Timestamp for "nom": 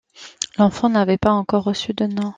2.07-2.29